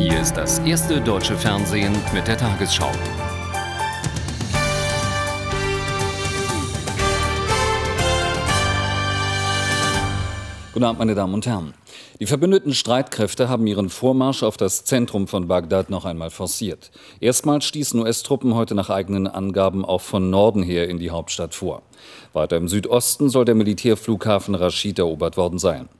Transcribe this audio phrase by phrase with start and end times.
[0.00, 2.90] Hier ist das erste deutsche Fernsehen mit der Tagesschau.
[10.72, 11.74] Guten Abend, meine Damen und Herren.
[12.18, 16.90] Die verbündeten Streitkräfte haben ihren Vormarsch auf das Zentrum von Bagdad noch einmal forciert.
[17.20, 21.82] Erstmals stießen US-Truppen heute nach eigenen Angaben auch von Norden her in die Hauptstadt vor.
[22.32, 25.90] Weiter im Südosten soll der Militärflughafen Rashid erobert worden sein.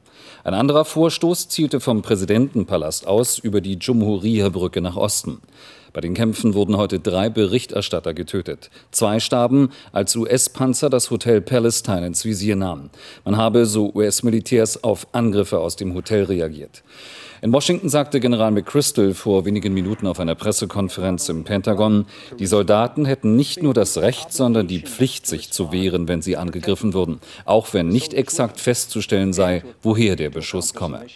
[0.42, 5.42] Ein anderer Vorstoß zielte vom Präsidentenpalast aus über die Jumhuriyah-Brücke nach Osten.
[5.92, 8.70] Bei den Kämpfen wurden heute drei Berichterstatter getötet.
[8.90, 12.88] Zwei starben, als US-Panzer das Hotel Palestine ins Visier nahmen.
[13.24, 16.82] Man habe, so US-Militärs, auf Angriffe aus dem Hotel reagiert.
[17.42, 22.04] In Washington sagte General McChrystal vor wenigen Minuten auf einer Pressekonferenz im Pentagon,
[22.38, 26.36] die Soldaten hätten nicht nur das Recht, sondern die Pflicht, sich zu wehren, wenn sie
[26.36, 31.06] angegriffen würden, auch wenn nicht exakt festzustellen sei, woher der Beschuss komme.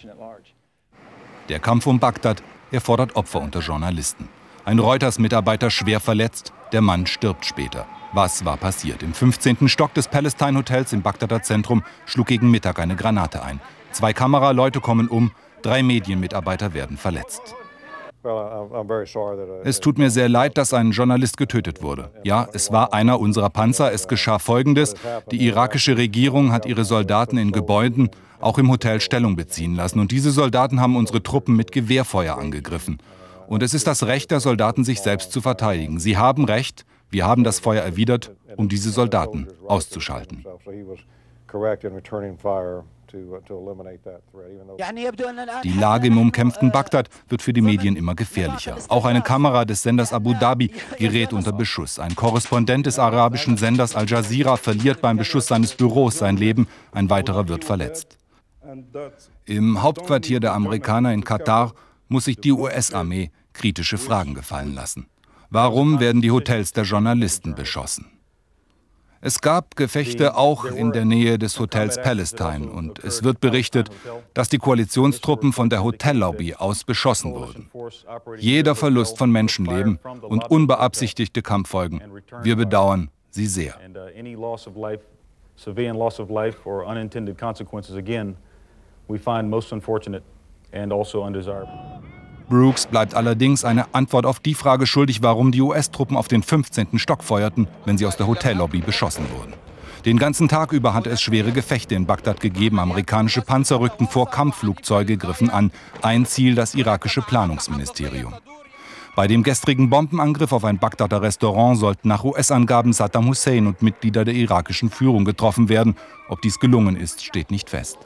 [1.49, 4.27] Der Kampf um Bagdad erfordert Opfer unter Journalisten.
[4.63, 7.85] Ein Reuters-Mitarbeiter schwer verletzt, der Mann stirbt später.
[8.13, 9.03] Was war passiert?
[9.03, 9.69] Im 15.
[9.69, 13.61] Stock des Palestine Hotels im Bagdader Zentrum schlug gegen Mittag eine Granate ein.
[13.91, 15.31] Zwei Kameraleute kommen um,
[15.65, 17.55] drei Medienmitarbeiter werden verletzt.
[19.63, 22.11] Es tut mir sehr leid, dass ein Journalist getötet wurde.
[22.23, 23.93] Ja, es war einer unserer Panzer.
[23.93, 24.95] Es geschah Folgendes.
[25.29, 29.99] Die irakische Regierung hat ihre Soldaten in Gebäuden, auch im Hotel, Stellung beziehen lassen.
[29.99, 32.97] Und diese Soldaten haben unsere Truppen mit Gewehrfeuer angegriffen.
[33.47, 35.99] Und es ist das Recht der Soldaten, sich selbst zu verteidigen.
[35.99, 40.43] Sie haben Recht, wir haben das Feuer erwidert, um diese Soldaten auszuschalten.
[45.63, 48.77] Die Lage im umkämpften Bagdad wird für die Medien immer gefährlicher.
[48.89, 51.99] Auch eine Kamera des Senders Abu Dhabi gerät unter Beschuss.
[51.99, 56.67] Ein Korrespondent des arabischen Senders Al Jazeera verliert beim Beschuss seines Büros sein Leben.
[56.91, 58.17] Ein weiterer wird verletzt.
[59.45, 61.73] Im Hauptquartier der Amerikaner in Katar
[62.07, 65.07] muss sich die US-Armee kritische Fragen gefallen lassen.
[65.49, 68.14] Warum werden die Hotels der Journalisten beschossen?
[69.25, 73.89] Es gab Gefechte auch in der Nähe des Hotels Palestine und es wird berichtet,
[74.35, 77.71] dass die Koalitionstruppen von der Hotellobby aus beschossen wurden.
[78.37, 82.03] Jeder Verlust von Menschenleben und unbeabsichtigte Kampffolgen,
[82.43, 83.73] wir bedauern sie sehr.
[85.57, 88.35] Civilian loss of life or unintended consequences again,
[89.07, 90.21] we find most unfortunate
[90.73, 91.94] and also undesirable.
[92.49, 96.99] Brooks bleibt allerdings eine Antwort auf die Frage schuldig, warum die US-Truppen auf den 15.
[96.99, 99.53] Stock feuerten, wenn sie aus der Hotellobby beschossen wurden.
[100.05, 102.79] Den ganzen Tag über hatte es schwere Gefechte in Bagdad gegeben.
[102.79, 105.71] Amerikanische Panzer rückten vor, Kampfflugzeuge griffen an.
[106.03, 108.35] Ein Ziel das irakische Planungsministerium.
[109.15, 114.25] Bei dem gestrigen Bombenangriff auf ein Bagdader Restaurant sollten nach US-Angaben Saddam Hussein und Mitglieder
[114.25, 115.95] der irakischen Führung getroffen werden.
[116.27, 117.97] Ob dies gelungen ist, steht nicht fest.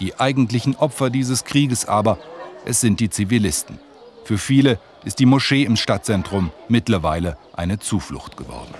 [0.00, 2.18] Die eigentlichen Opfer dieses Krieges aber,
[2.68, 3.78] es sind die Zivilisten.
[4.24, 8.74] Für viele ist die Moschee im Stadtzentrum mittlerweile eine Zuflucht geworden.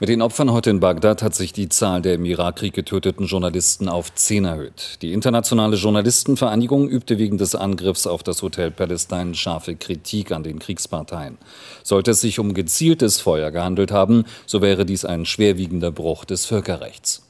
[0.00, 3.88] Mit den Opfern heute in Bagdad hat sich die Zahl der im Irakkrieg getöteten Journalisten
[3.88, 5.00] auf zehn erhöht.
[5.00, 10.58] Die internationale Journalistenvereinigung übte wegen des Angriffs auf das Hotel Palestine scharfe Kritik an den
[10.58, 11.38] Kriegsparteien.
[11.84, 16.46] Sollte es sich um gezieltes Feuer gehandelt haben, so wäre dies ein schwerwiegender Bruch des
[16.46, 17.23] Völkerrechts.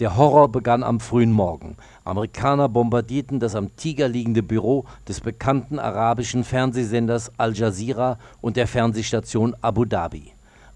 [0.00, 1.76] Der Horror begann am frühen Morgen.
[2.04, 8.66] Amerikaner bombardierten das am Tiger liegende Büro des bekannten arabischen Fernsehsenders Al Jazeera und der
[8.66, 10.32] Fernsehstation Abu Dhabi.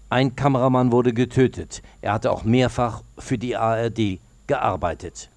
[0.09, 1.81] Ein Kameramann wurde getötet.
[2.01, 5.29] Er hatte auch mehrfach für die ARD gearbeitet.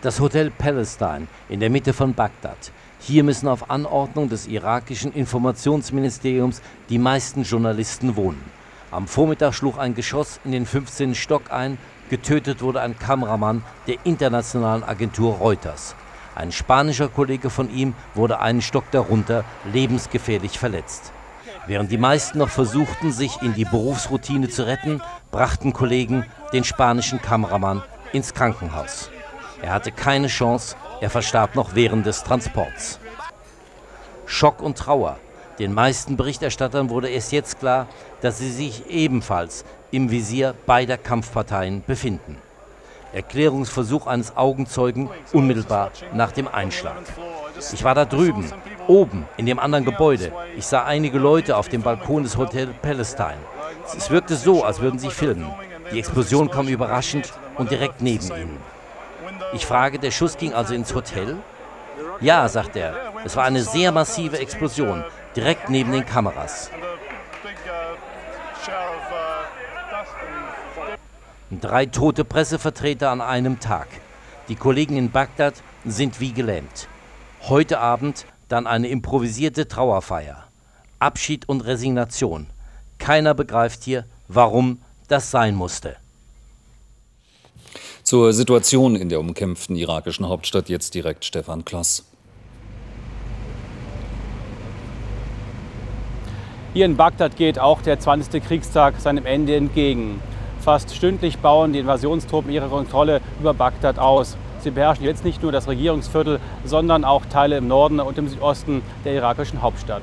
[0.00, 2.70] Das Hotel Palestine in der Mitte von Bagdad.
[3.00, 8.57] Hier müssen auf Anordnung des irakischen Informationsministeriums die meisten Journalisten wohnen.
[8.90, 11.14] Am Vormittag schlug ein Geschoss in den 15.
[11.14, 11.76] Stock ein.
[12.08, 15.94] Getötet wurde ein Kameramann der internationalen Agentur Reuters.
[16.34, 21.12] Ein spanischer Kollege von ihm wurde einen Stock darunter lebensgefährlich verletzt.
[21.66, 27.20] Während die meisten noch versuchten, sich in die Berufsroutine zu retten, brachten Kollegen den spanischen
[27.20, 27.82] Kameramann
[28.14, 29.10] ins Krankenhaus.
[29.60, 32.98] Er hatte keine Chance, er verstarb noch während des Transports.
[34.24, 35.18] Schock und Trauer
[35.58, 37.88] den meisten Berichterstattern wurde erst jetzt klar,
[38.20, 42.36] dass sie sich ebenfalls im Visier beider Kampfparteien befinden.
[43.12, 46.96] Erklärungsversuch eines Augenzeugen unmittelbar nach dem Einschlag.
[47.72, 48.52] Ich war da drüben,
[48.86, 50.30] oben, in dem anderen Gebäude.
[50.56, 53.38] Ich sah einige Leute auf dem Balkon des Hotel Palestine.
[53.96, 55.50] Es wirkte so, als würden sie filmen.
[55.90, 58.58] Die Explosion kam überraschend und direkt neben ihnen.
[59.54, 61.36] Ich frage, der Schuss ging also ins Hotel?
[62.20, 62.94] Ja, sagt er.
[63.24, 65.02] Es war eine sehr massive Explosion
[65.38, 66.68] direkt neben den Kameras.
[71.60, 73.86] Drei tote Pressevertreter an einem Tag.
[74.48, 75.54] Die Kollegen in Bagdad
[75.84, 76.88] sind wie gelähmt.
[77.42, 80.42] Heute Abend dann eine improvisierte Trauerfeier.
[80.98, 82.48] Abschied und Resignation.
[82.98, 85.94] Keiner begreift hier, warum das sein musste.
[88.02, 92.07] Zur Situation in der umkämpften irakischen Hauptstadt jetzt direkt Stefan Kloss.
[96.74, 98.44] Hier in Bagdad geht auch der 20.
[98.44, 100.20] Kriegstag seinem Ende entgegen.
[100.60, 104.36] Fast stündlich bauen die Invasionstruppen ihre Kontrolle über Bagdad aus.
[104.60, 108.82] Sie beherrschen jetzt nicht nur das Regierungsviertel, sondern auch Teile im Norden und im Südosten
[109.06, 110.02] der irakischen Hauptstadt.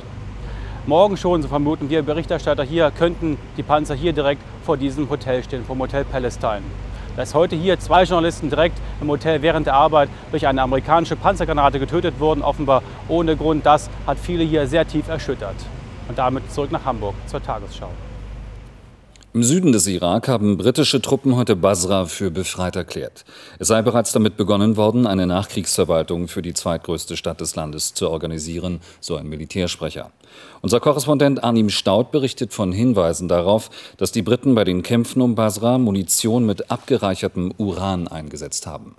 [0.88, 5.44] Morgen schon, so vermuten wir Berichterstatter hier, könnten die Panzer hier direkt vor diesem Hotel
[5.44, 6.64] stehen, vom Hotel Palestine.
[7.16, 11.80] Dass heute hier zwei Journalisten direkt im Hotel während der Arbeit durch eine amerikanische Panzergranate
[11.80, 15.58] getötet wurden, offenbar ohne Grund, das hat viele hier sehr tief erschüttert.
[16.08, 17.90] Und damit zurück nach Hamburg zur Tagesschau.
[19.36, 23.26] Im Süden des Irak haben britische Truppen heute Basra für befreit erklärt.
[23.60, 28.10] Es sei bereits damit begonnen worden, eine Nachkriegsverwaltung für die zweitgrößte Stadt des Landes zu
[28.10, 30.12] organisieren, so ein Militärsprecher.
[30.62, 35.36] Unser Korrespondent Arnim Staud berichtet von Hinweisen darauf, dass die Briten bei den Kämpfen um
[35.36, 38.96] Basra Munition mit abgereichertem Uran eingesetzt haben.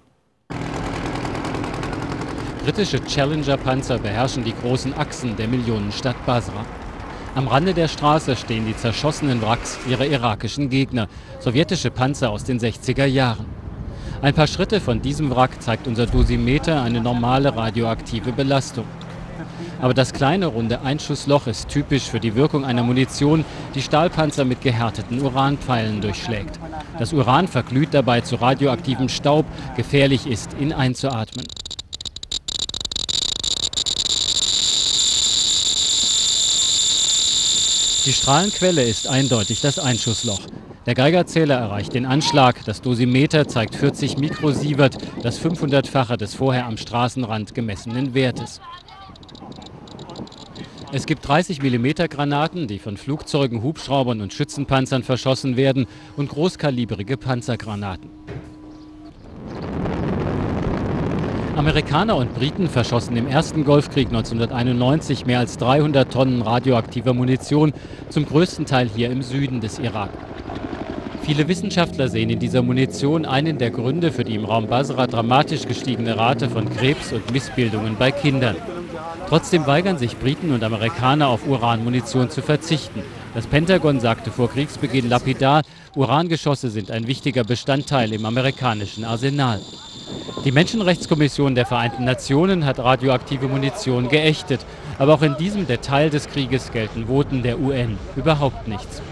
[2.62, 6.66] Britische Challenger-Panzer beherrschen die großen Achsen der Millionenstadt Basra.
[7.36, 11.06] Am Rande der Straße stehen die zerschossenen Wracks ihrer irakischen Gegner,
[11.38, 13.44] sowjetische Panzer aus den 60er Jahren.
[14.22, 18.86] Ein paar Schritte von diesem Wrack zeigt unser Dosimeter eine normale radioaktive Belastung.
[19.82, 23.44] Aber das kleine runde Einschussloch ist typisch für die Wirkung einer Munition,
[23.74, 26.58] die Stahlpanzer mit gehärteten Uranpfeilen durchschlägt.
[26.98, 29.44] Das Uran verglüht dabei zu radioaktivem Staub,
[29.76, 31.44] gefährlich ist, ihn einzuatmen.
[38.06, 40.38] Die Strahlenquelle ist eindeutig das Einschussloch.
[40.86, 42.64] Der Geigerzähler erreicht den Anschlag.
[42.64, 48.60] Das Dosimeter zeigt 40 Mikrosievert, das 500-fache des vorher am Straßenrand gemessenen Wertes.
[50.92, 57.16] Es gibt 30 mm Granaten, die von Flugzeugen, Hubschraubern und Schützenpanzern verschossen werden und großkalibrige
[57.16, 58.08] Panzergranaten.
[61.56, 67.72] Amerikaner und Briten verschossen im ersten Golfkrieg 1991 mehr als 300 Tonnen radioaktiver Munition,
[68.10, 70.10] zum größten Teil hier im Süden des Irak.
[71.22, 75.66] Viele Wissenschaftler sehen in dieser Munition einen der Gründe für die im Raum Basra dramatisch
[75.66, 78.56] gestiegene Rate von Krebs und Missbildungen bei Kindern.
[79.30, 83.02] Trotzdem weigern sich Briten und Amerikaner auf Uranmunition zu verzichten.
[83.34, 85.62] Das Pentagon sagte vor Kriegsbeginn lapidar,
[85.94, 89.60] Urangeschosse sind ein wichtiger Bestandteil im amerikanischen Arsenal.
[90.44, 94.64] Die Menschenrechtskommission der Vereinten Nationen hat radioaktive Munition geächtet.
[94.98, 99.02] Aber auch in diesem Detail des Krieges gelten Voten der UN überhaupt nichts.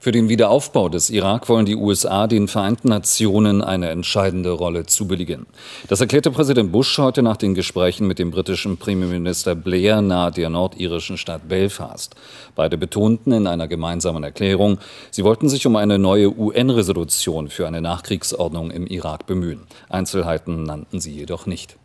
[0.00, 5.46] Für den Wiederaufbau des Irak wollen die USA den Vereinten Nationen eine entscheidende Rolle zubilligen.
[5.88, 10.50] Das erklärte Präsident Bush heute nach den Gesprächen mit dem britischen Premierminister Blair nahe der
[10.50, 12.14] nordirischen Stadt Belfast.
[12.54, 14.78] Beide betonten in einer gemeinsamen Erklärung,
[15.10, 19.66] sie wollten sich um eine neue UN-Resolution für eine Nachkriegsordnung im Irak bemühen.
[19.88, 21.76] Einzelheiten nannten sie jedoch nicht.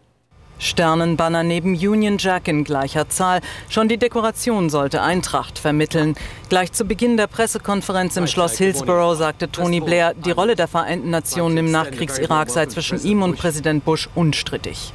[0.60, 3.42] Sternenbanner neben Union Jack in gleicher Zahl.
[3.70, 6.16] Schon die Dekoration sollte Eintracht vermitteln.
[6.50, 11.10] Gleich zu Beginn der Pressekonferenz im Schloss Hillsborough sagte Tony Blair, die Rolle der Vereinten
[11.10, 14.94] Nationen im Nachkriegs-Irak sei zwischen ihm und Präsident Bush unstrittig.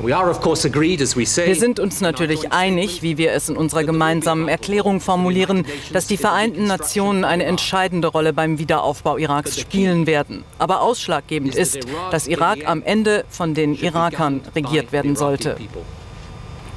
[0.00, 6.16] Wir sind uns natürlich einig, wie wir es in unserer gemeinsamen Erklärung formulieren, dass die
[6.16, 10.44] Vereinten Nationen eine entscheidende Rolle beim Wiederaufbau Iraks spielen werden.
[10.58, 11.78] Aber ausschlaggebend ist,
[12.10, 15.56] dass Irak am Ende von den Irakern regiert werden sollte.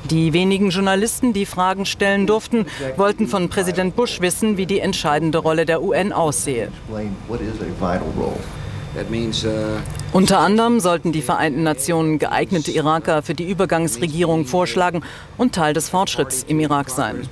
[0.10, 5.40] Die wenigen Journalisten, die Fragen stellen durften, wollten von Präsident Bush wissen, wie die entscheidende
[5.40, 6.72] Rolle der UN aussehe.
[8.96, 9.78] Uh,
[10.12, 15.04] Unter anderem sollten die Vereinten Nationen geeignete Iraker für die Übergangsregierung vorschlagen
[15.38, 17.28] und Teil des Fortschritts im Irak sein.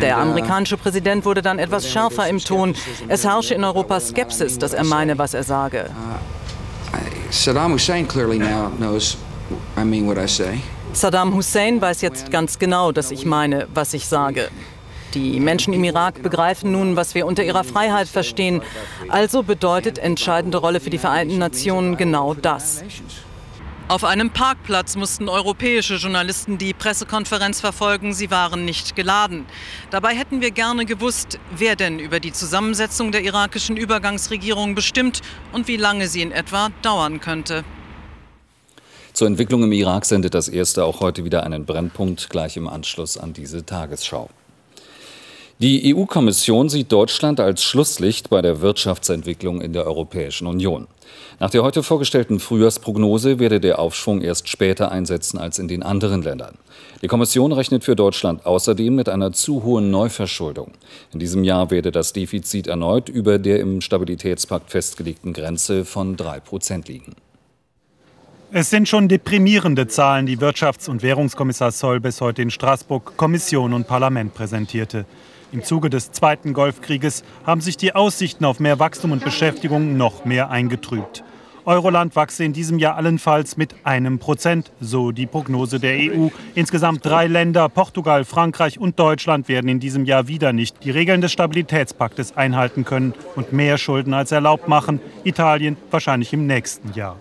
[0.00, 2.74] Der uh, amerikanische Präsident wurde dann etwas schärfer im Ton.
[3.08, 5.90] Es herrsche in Europa Skepsis, dass er meine, was er sage.
[5.90, 6.98] Uh,
[7.30, 9.18] Saddam Hussein clearly now knows
[9.76, 10.60] I mean what I say.
[10.92, 14.48] Saddam Hussein weiß jetzt ganz genau, dass ich meine, was ich sage.
[15.14, 18.62] Die Menschen im Irak begreifen nun, was wir unter ihrer Freiheit verstehen.
[19.08, 22.84] Also bedeutet entscheidende Rolle für die Vereinten Nationen genau das.
[23.88, 28.12] Auf einem Parkplatz mussten europäische Journalisten die Pressekonferenz verfolgen.
[28.12, 29.46] Sie waren nicht geladen.
[29.90, 35.22] Dabei hätten wir gerne gewusst, wer denn über die Zusammensetzung der irakischen Übergangsregierung bestimmt
[35.52, 37.64] und wie lange sie in etwa dauern könnte.
[39.14, 43.16] Zur Entwicklung im Irak sendet das erste auch heute wieder einen Brennpunkt gleich im Anschluss
[43.16, 44.28] an diese Tagesschau.
[45.60, 50.86] Die EU-Kommission sieht Deutschland als Schlusslicht bei der Wirtschaftsentwicklung in der Europäischen Union.
[51.40, 56.22] Nach der heute vorgestellten Frühjahrsprognose werde der Aufschwung erst später einsetzen als in den anderen
[56.22, 56.58] Ländern.
[57.02, 60.74] Die Kommission rechnet für Deutschland außerdem mit einer zu hohen Neuverschuldung.
[61.12, 66.38] In diesem Jahr werde das Defizit erneut über der im Stabilitätspakt festgelegten Grenze von drei
[66.38, 67.16] Prozent liegen.
[68.52, 73.88] Es sind schon deprimierende Zahlen, die Wirtschafts- und Währungskommissar Solbes heute in Straßburg Kommission und
[73.88, 75.04] Parlament präsentierte.
[75.50, 80.26] Im Zuge des Zweiten Golfkrieges haben sich die Aussichten auf mehr Wachstum und Beschäftigung noch
[80.26, 81.24] mehr eingetrübt.
[81.64, 86.28] Euroland wachse in diesem Jahr allenfalls mit einem Prozent, so die Prognose der EU.
[86.54, 91.20] Insgesamt drei Länder, Portugal, Frankreich und Deutschland, werden in diesem Jahr wieder nicht die Regeln
[91.20, 95.00] des Stabilitätspaktes einhalten können und mehr Schulden als erlaubt machen.
[95.24, 97.16] Italien wahrscheinlich im nächsten Jahr.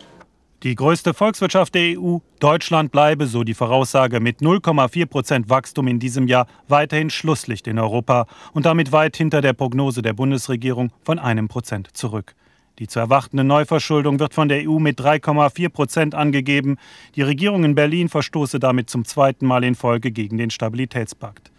[0.67, 5.97] Die größte Volkswirtschaft der EU, Deutschland, bleibe, so die Voraussage, mit 0,4 Prozent Wachstum in
[5.97, 11.19] diesem Jahr weiterhin Schlusslicht in Europa und damit weit hinter der Prognose der Bundesregierung von
[11.19, 12.35] einem Prozent zurück.
[12.79, 16.75] Die zu erwartende Neuverschuldung wird von der EU mit 3,4 Prozent angegeben.
[17.15, 21.49] Die Regierung in Berlin verstoße damit zum zweiten Mal in Folge gegen den Stabilitätspakt.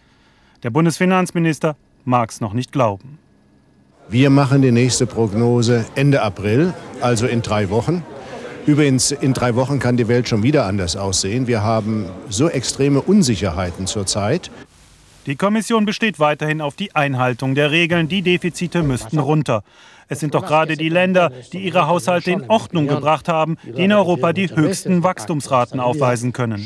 [0.65, 3.19] Der Bundesfinanzminister mag es noch nicht glauben.
[4.11, 8.05] Wir machen die nächste Prognose Ende April, also in drei Wochen.
[8.69, 11.47] Übrigens, in drei Wochen kann die Welt schon wieder anders aussehen.
[11.47, 14.51] Wir haben so extreme Unsicherheiten zurzeit.
[15.25, 18.09] Die Kommission besteht weiterhin auf die Einhaltung der Regeln.
[18.09, 19.63] Die Defizite müssten runter.
[20.09, 23.93] Es sind doch gerade die Länder, die ihre Haushalte in Ordnung gebracht haben, die in
[23.93, 26.63] Europa die höchsten Wachstumsraten aufweisen können.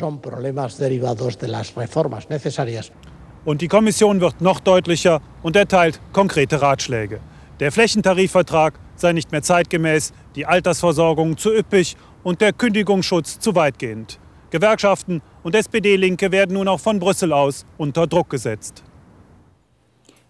[3.45, 7.21] Und die Kommission wird noch deutlicher und erteilt konkrete Ratschläge.
[7.61, 14.19] Der Flächentarifvertrag sei nicht mehr zeitgemäß, die Altersversorgung zu üppig und der Kündigungsschutz zu weitgehend.
[14.51, 18.83] Gewerkschaften und SPD-Linke werden nun auch von Brüssel aus unter Druck gesetzt.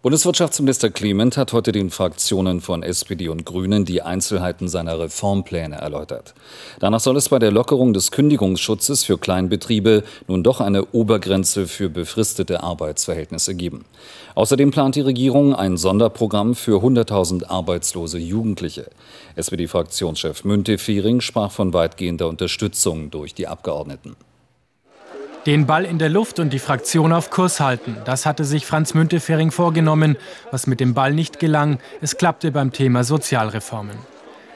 [0.02, 6.35] Bundeswirtschaftsminister Clement hat heute den Fraktionen von SPD und Grünen die Einzelheiten seiner Reformpläne erläutert.
[6.80, 11.88] Danach soll es bei der Lockerung des Kündigungsschutzes für Kleinbetriebe nun doch eine Obergrenze für
[11.88, 13.85] befristete Arbeitsverhältnisse geben.
[14.35, 18.90] Außerdem plant die Regierung ein Sonderprogramm für 100.000 arbeitslose Jugendliche.
[19.37, 24.16] SPD-Fraktionschef Müntefering sprach von weitgehender Unterstützung durch die Abgeordneten.
[25.44, 27.96] Den Ball in der Luft und die Fraktion auf Kurs halten.
[28.04, 30.16] Das hatte sich Franz Müntefering vorgenommen.
[30.52, 33.96] Was mit dem Ball nicht gelang, es klappte beim Thema Sozialreformen.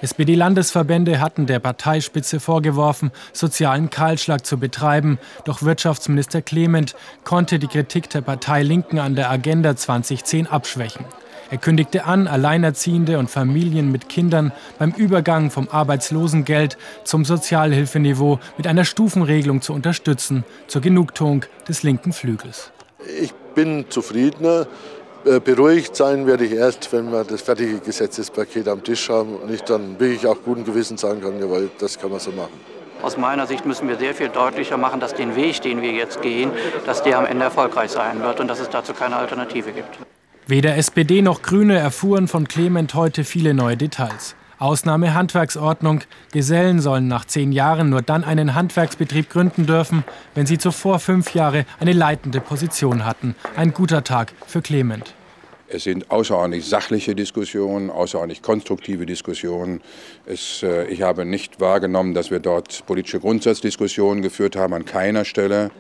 [0.01, 5.19] SPD-Landesverbände hatten der Parteispitze vorgeworfen, sozialen Kahlschlag zu betreiben.
[5.45, 11.05] Doch Wirtschaftsminister Clement konnte die Kritik der Partei Linken an der Agenda 2010 abschwächen.
[11.49, 18.67] Er kündigte an, Alleinerziehende und Familien mit Kindern beim Übergang vom Arbeitslosengeld zum Sozialhilfeniveau mit
[18.67, 22.73] einer Stufenregelung zu unterstützen, zur Genugtuung des linken Flügels.
[23.21, 24.67] Ich bin zufriedener.
[25.25, 29.53] Äh, beruhigt sein werde ich erst, wenn wir das fertige Gesetzespaket am Tisch haben und
[29.53, 32.53] ich dann wirklich auch guten Gewissen sagen kann, jawohl, das kann man so machen.
[33.03, 36.23] Aus meiner Sicht müssen wir sehr viel deutlicher machen, dass den Weg, den wir jetzt
[36.23, 36.51] gehen,
[36.87, 39.99] dass der am Ende erfolgreich sein wird und dass es dazu keine Alternative gibt.
[40.49, 44.37] Weder SPD noch Grüne erfuhren von Clement heute viele neue Details.
[44.61, 46.03] Ausnahme Handwerksordnung.
[46.33, 50.05] Gesellen sollen nach zehn Jahren nur dann einen Handwerksbetrieb gründen dürfen,
[50.37, 53.35] wenn sie zuvor fünf Jahre eine leitende Position hatten.
[53.57, 55.15] Ein guter Tag für Clement.
[55.67, 59.81] Es sind außerordentlich sachliche Diskussionen, außerordentlich konstruktive Diskussionen.
[60.27, 65.25] Es, äh, ich habe nicht wahrgenommen, dass wir dort politische Grundsatzdiskussionen geführt haben, an keiner
[65.25, 65.73] Stelle.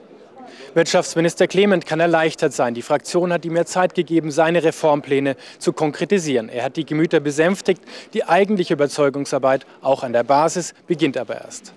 [0.76, 2.74] Wirtschaftsminister Clement kann erleichtert sein.
[2.74, 6.50] Die Fraktion hat ihm mehr Zeit gegeben, seine Reformpläne zu konkretisieren.
[6.50, 7.80] Er hat die Gemüter besänftigt.
[8.12, 11.72] Die eigentliche Überzeugungsarbeit, auch an der Basis, beginnt aber erst.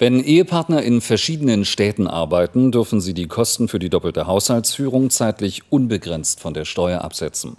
[0.00, 5.62] Wenn Ehepartner in verschiedenen Städten arbeiten, dürfen sie die Kosten für die doppelte Haushaltsführung zeitlich
[5.70, 7.56] unbegrenzt von der Steuer absetzen.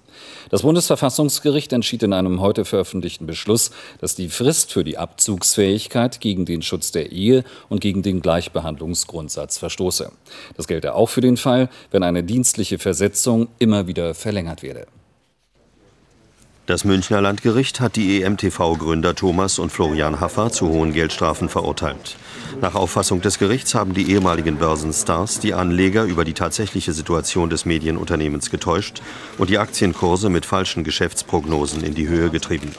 [0.50, 6.46] Das Bundesverfassungsgericht entschied in einem heute veröffentlichten Beschluss, dass die Frist für die Abzugsfähigkeit gegen
[6.46, 10.10] den Schutz der Ehe und gegen den Gleichbehandlungsgrundsatz verstoße.
[10.56, 14.88] Das gelte auch für den Fall, wenn eine dienstliche Versetzung immer wieder verlängert werde.
[16.70, 22.16] Das Münchner Landgericht hat die EMTV-Gründer Thomas und Florian Haffer zu hohen Geldstrafen verurteilt.
[22.62, 27.66] Nach Auffassung des Gerichts haben die ehemaligen Börsenstars die Anleger über die tatsächliche Situation des
[27.66, 29.02] Medienunternehmens getäuscht
[29.40, 32.76] und die Aktienkurse mit falschen Geschäftsprognosen in die Höhe getrieben.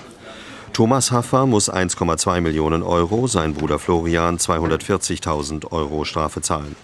[0.72, 6.76] Thomas Haffer muss 1,2 Millionen Euro, sein Bruder Florian 240.000 Euro Strafe zahlen.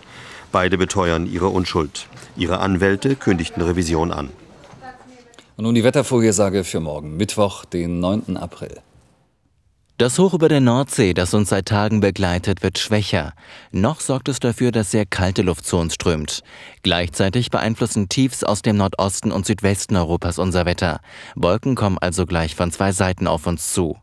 [0.51, 2.09] Beide beteuern ihre Unschuld.
[2.37, 4.31] Ihre Anwälte kündigten Revision an.
[5.57, 8.37] Und nun die Wettervorhersage für morgen, Mittwoch, den 9.
[8.37, 8.81] April.
[9.99, 13.33] Das Hoch über der Nordsee, das uns seit Tagen begleitet, wird schwächer.
[13.73, 16.43] Noch sorgt es dafür, dass sehr kalte Luft zu uns strömt.
[16.83, 21.01] Gleichzeitig beeinflussen Tiefs aus dem Nordosten und Südwesten Europas unser Wetter.
[21.35, 23.97] Wolken kommen also gleich von zwei Seiten auf uns zu.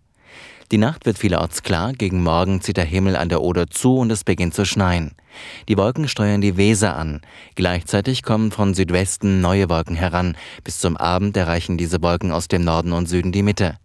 [0.73, 4.11] Die Nacht wird vielerorts klar, gegen Morgen zieht der Himmel an der Oder zu und
[4.11, 5.11] es beginnt zu schneien.
[5.69, 7.21] Die Wolken steuern die Weser an.
[7.53, 10.35] Gleichzeitig kommen von Südwesten neue Wolken heran.
[10.63, 13.77] Bis zum Abend erreichen diese Wolken aus dem Norden und Süden die Mitte.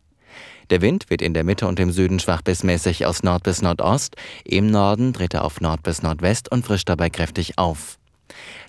[0.71, 3.61] Der Wind wird in der Mitte und im Süden schwach bis mäßig aus Nord bis
[3.61, 4.17] Nordost,
[4.47, 7.99] im Norden dreht er auf Nord bis Nordwest und frischt dabei kräftig auf.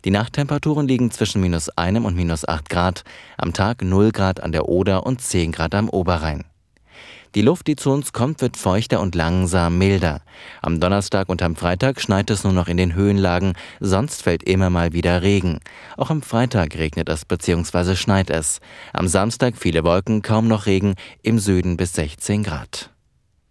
[0.03, 3.05] Die Nachttemperaturen liegen zwischen minus einem und minus acht Grad,
[3.37, 6.43] am Tag 0 Grad an der Oder und 10 Grad am Oberrhein.
[7.35, 10.21] Die Luft, die zu uns kommt, wird feuchter und langsam milder.
[10.61, 14.69] Am Donnerstag und am Freitag schneit es nur noch in den Höhenlagen, sonst fällt immer
[14.69, 15.59] mal wieder Regen.
[15.95, 17.95] Auch am Freitag regnet es bzw.
[17.95, 18.59] schneit es.
[18.93, 22.89] Am Samstag viele Wolken, kaum noch Regen, im Süden bis 16 Grad.